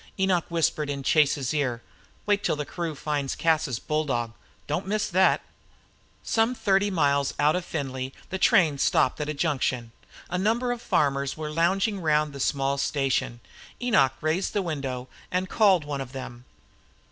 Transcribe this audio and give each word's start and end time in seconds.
Enoch 0.19 0.45
whispered 0.49 0.89
in 0.89 1.03
Chase's 1.03 1.53
ear, 1.53 1.83
"Wait 2.25 2.43
till 2.43 2.55
the 2.55 2.65
crew 2.65 2.95
finds 2.95 3.35
Cas's 3.35 3.77
bulldog 3.77 4.33
Don't 4.65 4.87
miss 4.87 5.07
thet!" 5.11 5.43
Some 6.23 6.55
thirty 6.55 6.89
miles 6.89 7.35
out 7.37 7.55
of 7.55 7.63
Findlay 7.63 8.11
the 8.31 8.39
train 8.39 8.79
stopped 8.79 9.21
at 9.21 9.29
a 9.29 9.33
junction. 9.35 9.91
A 10.27 10.39
number 10.39 10.71
of 10.71 10.81
farmers 10.81 11.37
were 11.37 11.51
lounging 11.51 11.99
round 12.01 12.33
the 12.33 12.39
small 12.39 12.79
station. 12.79 13.41
Enoch 13.79 14.13
raised 14.21 14.53
the 14.53 14.63
window 14.63 15.07
and 15.29 15.47
called 15.49 15.85
one 15.85 16.01
of 16.01 16.13
them. 16.13 16.45